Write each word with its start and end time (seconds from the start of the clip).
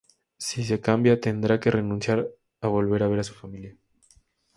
Si 0.45 0.59
se 0.69 0.77
cambia, 0.87 1.19
tendrá 1.25 1.55
que 1.61 1.69
renunciar 1.77 2.19
a 2.59 2.65
volver 2.75 3.01
a 3.03 3.07
ver 3.07 3.19
a 3.19 3.23
su 3.23 3.35
familia. 3.35 3.77